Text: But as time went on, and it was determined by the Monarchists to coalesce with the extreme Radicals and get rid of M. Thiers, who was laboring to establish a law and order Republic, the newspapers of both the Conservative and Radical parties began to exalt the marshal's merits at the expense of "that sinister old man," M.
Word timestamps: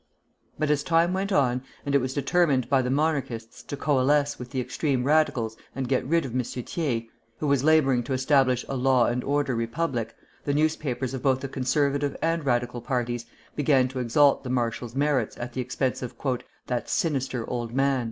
But 0.57 0.71
as 0.71 0.81
time 0.81 1.13
went 1.13 1.31
on, 1.31 1.61
and 1.85 1.93
it 1.93 1.99
was 2.01 2.15
determined 2.15 2.67
by 2.67 2.81
the 2.81 2.89
Monarchists 2.89 3.61
to 3.61 3.77
coalesce 3.77 4.39
with 4.39 4.49
the 4.49 4.59
extreme 4.59 5.03
Radicals 5.03 5.57
and 5.75 5.87
get 5.87 6.03
rid 6.07 6.25
of 6.25 6.33
M. 6.33 6.41
Thiers, 6.41 7.03
who 7.37 7.45
was 7.45 7.63
laboring 7.63 8.01
to 8.05 8.13
establish 8.13 8.65
a 8.67 8.75
law 8.75 9.05
and 9.05 9.23
order 9.23 9.53
Republic, 9.55 10.15
the 10.43 10.55
newspapers 10.55 11.13
of 11.13 11.21
both 11.21 11.41
the 11.41 11.47
Conservative 11.47 12.17
and 12.19 12.43
Radical 12.43 12.81
parties 12.81 13.27
began 13.55 13.87
to 13.89 13.99
exalt 13.99 14.43
the 14.43 14.49
marshal's 14.49 14.95
merits 14.95 15.37
at 15.37 15.53
the 15.53 15.61
expense 15.61 16.01
of 16.01 16.15
"that 16.65 16.89
sinister 16.89 17.47
old 17.47 17.71
man," 17.71 17.97
M. 17.99 17.99